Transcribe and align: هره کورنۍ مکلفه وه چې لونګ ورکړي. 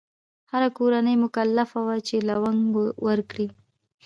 هره 0.51 0.69
کورنۍ 0.77 1.15
مکلفه 1.25 1.79
وه 1.85 1.95
چې 2.07 2.15
لونګ 2.27 2.63
ورکړي. 3.07 3.47